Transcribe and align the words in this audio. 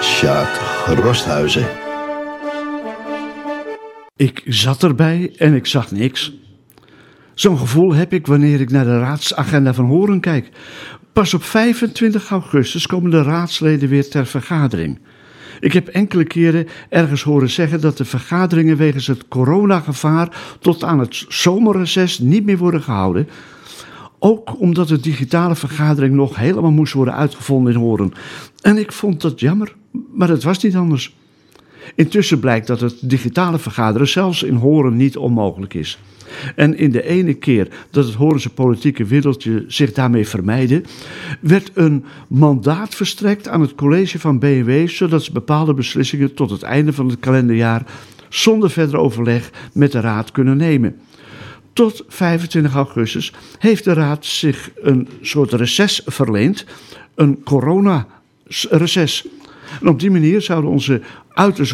Sjaak 0.00 0.60
Rosthuizen. 0.86 1.66
Ik 4.16 4.42
zat 4.44 4.82
erbij 4.82 5.32
en 5.36 5.54
ik 5.54 5.66
zag 5.66 5.90
niks. 5.90 6.32
Zo'n 7.34 7.58
gevoel 7.58 7.94
heb 7.94 8.12
ik 8.12 8.26
wanneer 8.26 8.60
ik 8.60 8.70
naar 8.70 8.84
de 8.84 8.98
raadsagenda 8.98 9.74
van 9.74 9.84
Horen 9.84 10.20
kijk. 10.20 10.48
Pas 11.12 11.34
op 11.34 11.42
25 11.42 12.30
augustus 12.30 12.86
komen 12.86 13.10
de 13.10 13.22
raadsleden 13.22 13.88
weer 13.88 14.08
ter 14.08 14.26
vergadering. 14.26 14.98
Ik 15.60 15.72
heb 15.72 15.88
enkele 15.88 16.24
keren 16.24 16.68
ergens 16.88 17.22
horen 17.22 17.50
zeggen 17.50 17.80
dat 17.80 17.96
de 17.96 18.04
vergaderingen 18.04 18.76
wegens 18.76 19.06
het 19.06 19.28
coronagevaar 19.28 20.56
tot 20.60 20.84
aan 20.84 20.98
het 20.98 21.24
zomerreces 21.28 22.18
niet 22.18 22.44
meer 22.44 22.58
worden 22.58 22.82
gehouden. 22.82 23.28
Ook 24.24 24.60
omdat 24.60 24.88
de 24.88 25.00
digitale 25.00 25.54
vergadering 25.54 26.14
nog 26.14 26.36
helemaal 26.36 26.70
moest 26.70 26.92
worden 26.92 27.14
uitgevonden 27.14 27.72
in 27.72 27.78
Horen. 27.78 28.12
En 28.60 28.78
ik 28.78 28.92
vond 28.92 29.20
dat 29.20 29.40
jammer, 29.40 29.74
maar 30.14 30.28
het 30.28 30.42
was 30.42 30.62
niet 30.62 30.76
anders. 30.76 31.16
Intussen 31.94 32.40
blijkt 32.40 32.66
dat 32.66 32.80
het 32.80 32.96
digitale 33.00 33.58
vergaderen 33.58 34.08
zelfs 34.08 34.42
in 34.42 34.54
Horen 34.54 34.96
niet 34.96 35.16
onmogelijk 35.16 35.74
is. 35.74 35.98
En 36.56 36.78
in 36.78 36.90
de 36.90 37.02
ene 37.02 37.34
keer 37.34 37.68
dat 37.90 38.04
het 38.04 38.14
Horense 38.14 38.50
politieke 38.50 39.04
wereldje 39.04 39.64
zich 39.68 39.92
daarmee 39.92 40.28
vermijde, 40.28 40.82
werd 41.40 41.70
een 41.74 42.04
mandaat 42.28 42.94
verstrekt 42.94 43.48
aan 43.48 43.60
het 43.60 43.74
college 43.74 44.18
van 44.18 44.38
BMW, 44.38 44.88
zodat 44.88 45.22
ze 45.22 45.32
bepaalde 45.32 45.74
beslissingen 45.74 46.34
tot 46.34 46.50
het 46.50 46.62
einde 46.62 46.92
van 46.92 47.08
het 47.08 47.20
kalenderjaar 47.20 47.86
zonder 48.28 48.70
verder 48.70 48.98
overleg 48.98 49.50
met 49.72 49.92
de 49.92 50.00
raad 50.00 50.30
kunnen 50.30 50.56
nemen. 50.56 50.96
Tot 51.74 52.04
25 52.08 52.74
augustus 52.74 53.32
heeft 53.58 53.84
de 53.84 53.92
raad 53.92 54.26
zich 54.26 54.70
een 54.82 55.08
soort 55.20 55.52
reces 55.52 56.02
verleend, 56.06 56.66
een 57.14 57.42
corona-reces. 57.44 59.26
En 59.80 59.88
op 59.88 60.00
die 60.00 60.10
manier 60.10 60.42
zouden 60.42 60.70
onze 60.70 61.00
uiterst 61.28 61.72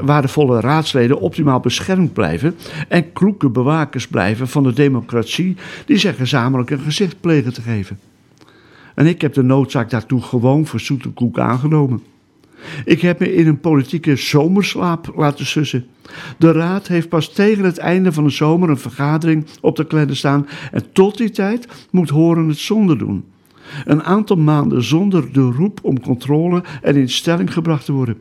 waardevolle 0.00 0.60
raadsleden 0.60 1.20
optimaal 1.20 1.60
beschermd 1.60 2.12
blijven 2.12 2.56
en 2.88 3.12
kloeke 3.12 3.48
bewakers 3.48 4.08
blijven 4.08 4.48
van 4.48 4.62
de 4.62 4.72
democratie 4.72 5.56
die 5.86 5.96
zich 5.96 6.16
gezamenlijk 6.16 6.70
een 6.70 6.80
gezicht 6.80 7.20
plegen 7.20 7.52
te 7.52 7.62
geven. 7.62 7.98
En 8.94 9.06
ik 9.06 9.20
heb 9.20 9.34
de 9.34 9.42
noodzaak 9.42 9.90
daartoe 9.90 10.22
gewoon 10.22 10.66
voor 10.66 10.80
zoete 10.80 11.08
koek 11.08 11.38
aangenomen. 11.38 12.02
Ik 12.84 13.00
heb 13.00 13.18
me 13.18 13.34
in 13.34 13.46
een 13.46 13.60
politieke 13.60 14.16
zomerslaap 14.16 15.12
laten 15.16 15.46
sussen. 15.46 15.86
De 16.38 16.52
raad 16.52 16.88
heeft 16.88 17.08
pas 17.08 17.32
tegen 17.32 17.64
het 17.64 17.78
einde 17.78 18.12
van 18.12 18.24
de 18.24 18.30
zomer 18.30 18.70
een 18.70 18.78
vergadering 18.78 19.46
op 19.60 19.76
de 19.76 19.86
kalender 19.86 20.16
staan 20.16 20.46
en 20.72 20.92
tot 20.92 21.16
die 21.16 21.30
tijd 21.30 21.68
moet 21.90 22.08
Horen 22.08 22.48
het 22.48 22.58
zonder 22.58 22.98
doen. 22.98 23.24
Een 23.84 24.02
aantal 24.02 24.36
maanden 24.36 24.84
zonder 24.84 25.32
de 25.32 25.40
roep 25.40 25.78
om 25.82 26.00
controle 26.00 26.62
en 26.82 26.96
in 26.96 27.08
stelling 27.08 27.52
gebracht 27.52 27.84
te 27.84 27.92
worden. 27.92 28.18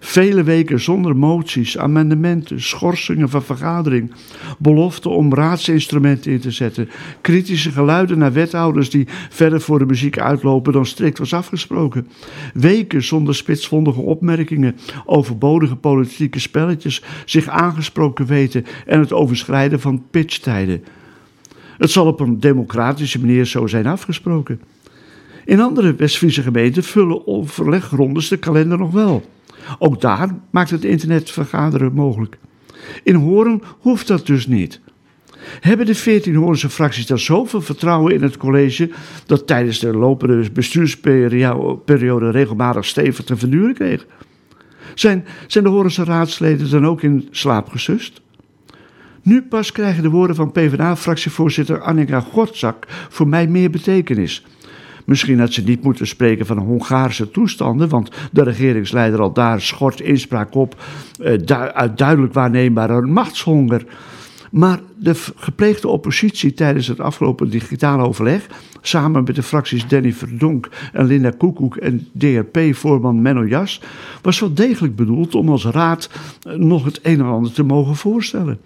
Vele 0.00 0.42
weken 0.42 0.80
zonder 0.80 1.16
moties, 1.16 1.78
amendementen, 1.78 2.62
schorsingen 2.62 3.28
van 3.28 3.42
vergadering, 3.42 4.12
belofte 4.58 5.08
om 5.08 5.34
raadsinstrumenten 5.34 6.32
in 6.32 6.40
te 6.40 6.50
zetten, 6.50 6.88
kritische 7.20 7.70
geluiden 7.70 8.18
naar 8.18 8.32
wethouders 8.32 8.90
die 8.90 9.06
verder 9.30 9.60
voor 9.60 9.78
de 9.78 9.86
muziek 9.86 10.18
uitlopen 10.18 10.72
dan 10.72 10.86
strikt 10.86 11.18
was 11.18 11.34
afgesproken. 11.34 12.08
Weken 12.54 13.02
zonder 13.02 13.34
spitsvondige 13.34 14.00
opmerkingen, 14.00 14.76
overbodige 15.04 15.76
politieke 15.76 16.40
spelletjes, 16.40 17.02
zich 17.24 17.48
aangesproken 17.48 18.26
weten 18.26 18.64
en 18.86 19.00
het 19.00 19.12
overschrijden 19.12 19.80
van 19.80 20.02
pitchtijden. 20.10 20.84
Het 21.78 21.90
zal 21.90 22.06
op 22.06 22.20
een 22.20 22.40
democratische 22.40 23.20
manier 23.20 23.44
zo 23.44 23.66
zijn 23.66 23.86
afgesproken. 23.86 24.60
In 25.44 25.60
andere 25.60 25.94
West-Friese 25.94 26.42
gemeenten 26.42 26.84
vullen 26.84 27.26
overlegrondes 27.26 28.28
de 28.28 28.36
kalender 28.36 28.78
nog 28.78 28.90
wel. 28.90 29.24
Ook 29.78 30.00
daar 30.00 30.28
maakt 30.50 30.70
het 30.70 30.84
internet 30.84 31.30
vergaderen 31.30 31.92
mogelijk. 31.92 32.38
In 33.02 33.14
Horen 33.14 33.62
hoeft 33.78 34.06
dat 34.06 34.26
dus 34.26 34.46
niet. 34.46 34.80
Hebben 35.60 35.86
de 35.86 35.94
14 35.94 36.34
Horense 36.34 36.68
fracties 36.68 37.06
dan 37.06 37.18
zoveel 37.18 37.60
vertrouwen 37.60 38.14
in 38.14 38.22
het 38.22 38.36
college 38.36 38.90
dat 39.26 39.46
tijdens 39.46 39.78
de 39.78 39.92
lopende 39.92 40.50
bestuursperiode 40.50 42.30
regelmatig 42.30 42.84
stevig 42.84 43.24
te 43.24 43.36
verduren 43.36 43.74
kreeg? 43.74 44.06
Zijn, 44.94 45.24
zijn 45.46 45.64
de 45.64 45.70
Horense 45.70 46.04
raadsleden 46.04 46.70
dan 46.70 46.86
ook 46.86 47.02
in 47.02 47.28
slaap 47.30 47.68
gesust? 47.68 48.20
Nu 49.22 49.42
pas 49.42 49.72
krijgen 49.72 50.02
de 50.02 50.10
woorden 50.10 50.36
van 50.36 50.52
PvdA-fractievoorzitter 50.52 51.80
Annika 51.80 52.20
Godzak 52.20 52.86
voor 53.08 53.28
mij 53.28 53.46
meer 53.46 53.70
betekenis. 53.70 54.44
Misschien 55.06 55.38
had 55.40 55.52
ze 55.52 55.62
niet 55.62 55.82
moeten 55.82 56.06
spreken 56.06 56.46
van 56.46 56.58
Hongaarse 56.58 57.30
toestanden, 57.30 57.88
want 57.88 58.10
de 58.32 58.42
regeringsleider 58.42 59.20
al 59.20 59.32
daar 59.32 59.60
schort 59.60 60.00
inspraak 60.00 60.54
op 60.54 60.82
uh, 61.20 61.32
uit 61.72 61.98
duidelijk 61.98 62.32
waarneembare 62.32 63.00
machtshonger. 63.00 63.84
Maar 64.50 64.80
de 64.96 65.14
gepleegde 65.36 65.88
oppositie 65.88 66.54
tijdens 66.54 66.86
het 66.86 67.00
afgelopen 67.00 67.50
digitale 67.50 68.02
overleg, 68.06 68.46
samen 68.80 69.24
met 69.24 69.34
de 69.34 69.42
fracties 69.42 69.88
Danny 69.88 70.12
Verdonk 70.12 70.68
en 70.92 71.06
Linda 71.06 71.30
Koekoek 71.30 71.76
en 71.76 72.08
DRP-voorman 72.12 73.22
Menno 73.22 73.46
Jas, 73.46 73.82
was 74.22 74.40
wel 74.40 74.54
degelijk 74.54 74.96
bedoeld 74.96 75.34
om 75.34 75.48
als 75.48 75.64
raad 75.64 76.10
eh, 76.42 76.52
nog 76.52 76.84
het 76.84 76.98
een 77.02 77.18
en 77.18 77.26
ander 77.26 77.52
te 77.52 77.62
mogen 77.62 77.96
voorstellen. 77.96 78.58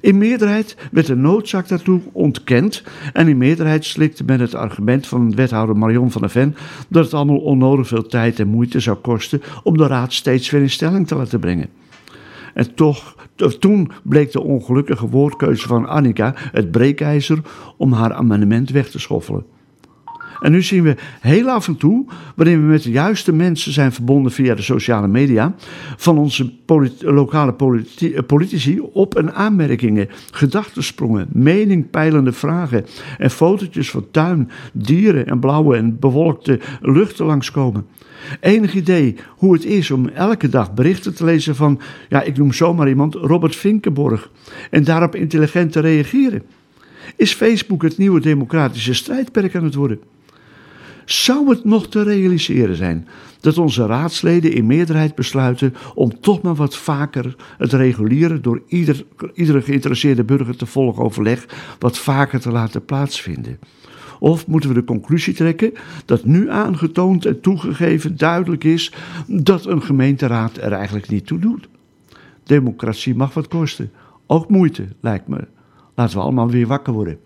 In 0.00 0.18
meerderheid 0.18 0.76
werd 0.90 1.06
de 1.06 1.16
noodzaak 1.16 1.68
daartoe 1.68 2.00
ontkend 2.12 2.82
en 3.12 3.28
in 3.28 3.38
meerderheid 3.38 3.84
slikte 3.84 4.24
men 4.24 4.40
het 4.40 4.54
argument 4.54 5.06
van 5.06 5.34
wethouder 5.34 5.76
Marion 5.76 6.10
van 6.10 6.20
der 6.20 6.30
Ven 6.30 6.56
dat 6.88 7.04
het 7.04 7.14
allemaal 7.14 7.38
onnodig 7.38 7.86
veel 7.86 8.06
tijd 8.06 8.40
en 8.40 8.48
moeite 8.48 8.80
zou 8.80 8.96
kosten 8.96 9.42
om 9.62 9.76
de 9.76 9.86
raad 9.86 10.12
steeds 10.12 10.50
weer 10.50 10.62
in 10.62 10.70
stelling 10.70 11.06
te 11.06 11.14
laten 11.14 11.40
brengen. 11.40 11.68
En 12.54 12.74
toch, 12.74 13.14
toen 13.58 13.90
bleek 14.02 14.32
de 14.32 14.40
ongelukkige 14.40 15.08
woordkeuze 15.08 15.66
van 15.66 15.86
Annika 15.86 16.34
het 16.36 16.70
breekijzer 16.70 17.38
om 17.76 17.92
haar 17.92 18.12
amendement 18.12 18.70
weg 18.70 18.90
te 18.90 18.98
schoffelen. 18.98 19.55
En 20.40 20.52
nu 20.52 20.62
zien 20.62 20.82
we 20.82 20.96
heel 21.20 21.50
af 21.50 21.68
en 21.68 21.76
toe, 21.76 22.04
waarin 22.34 22.60
we 22.60 22.66
met 22.66 22.82
de 22.82 22.90
juiste 22.90 23.32
mensen 23.32 23.72
zijn 23.72 23.92
verbonden 23.92 24.32
via 24.32 24.54
de 24.54 24.62
sociale 24.62 25.08
media, 25.08 25.54
van 25.96 26.18
onze 26.18 26.52
lokale 27.00 27.52
politi 27.52 28.22
politici 28.22 28.80
op- 28.80 29.14
en 29.14 29.34
aanmerkingen, 29.34 30.08
gedachtensprongen, 30.30 31.28
meningpeilende 31.32 32.32
vragen 32.32 32.84
en 33.18 33.30
fotootjes 33.30 33.90
van 33.90 34.06
tuin, 34.10 34.50
dieren 34.72 35.26
en 35.26 35.40
blauwe 35.40 35.76
en 35.76 35.98
bewolkte 35.98 36.60
luchten 36.80 37.26
langskomen. 37.26 37.86
Enig 38.40 38.74
idee 38.74 39.16
hoe 39.28 39.52
het 39.52 39.64
is 39.64 39.90
om 39.90 40.08
elke 40.08 40.48
dag 40.48 40.74
berichten 40.74 41.14
te 41.14 41.24
lezen 41.24 41.56
van, 41.56 41.80
ja, 42.08 42.22
ik 42.22 42.36
noem 42.36 42.52
zomaar 42.52 42.88
iemand, 42.88 43.14
Robert 43.14 43.56
Vinkenborg, 43.56 44.30
en 44.70 44.84
daarop 44.84 45.14
intelligent 45.14 45.72
te 45.72 45.80
reageren? 45.80 46.42
Is 47.16 47.32
Facebook 47.32 47.82
het 47.82 47.98
nieuwe 47.98 48.20
democratische 48.20 48.94
strijdperk 48.94 49.54
aan 49.54 49.64
het 49.64 49.74
worden? 49.74 50.00
Zou 51.06 51.48
het 51.48 51.64
nog 51.64 51.88
te 51.88 52.02
realiseren 52.02 52.76
zijn 52.76 53.08
dat 53.40 53.58
onze 53.58 53.86
raadsleden 53.86 54.52
in 54.52 54.66
meerderheid 54.66 55.14
besluiten 55.14 55.74
om 55.94 56.20
toch 56.20 56.42
maar 56.42 56.54
wat 56.54 56.76
vaker 56.76 57.36
het 57.58 57.72
reguliere 57.72 58.40
door 58.40 58.62
ieder, 58.66 59.04
iedere 59.34 59.62
geïnteresseerde 59.62 60.24
burger 60.24 60.56
te 60.56 60.66
volgen 60.66 61.04
overleg 61.04 61.46
wat 61.78 61.98
vaker 61.98 62.40
te 62.40 62.50
laten 62.50 62.84
plaatsvinden? 62.84 63.58
Of 64.18 64.46
moeten 64.46 64.68
we 64.68 64.74
de 64.74 64.84
conclusie 64.84 65.34
trekken 65.34 65.72
dat 66.04 66.24
nu 66.24 66.50
aangetoond 66.50 67.26
en 67.26 67.40
toegegeven 67.40 68.16
duidelijk 68.16 68.64
is 68.64 68.92
dat 69.26 69.66
een 69.66 69.82
gemeenteraad 69.82 70.56
er 70.56 70.72
eigenlijk 70.72 71.08
niet 71.08 71.26
toe 71.26 71.38
doet? 71.38 71.68
Democratie 72.44 73.14
mag 73.14 73.34
wat 73.34 73.48
kosten. 73.48 73.90
Ook 74.26 74.48
moeite, 74.48 74.88
lijkt 75.00 75.28
me. 75.28 75.48
Laten 75.94 76.16
we 76.16 76.22
allemaal 76.22 76.50
weer 76.50 76.66
wakker 76.66 76.92
worden. 76.92 77.18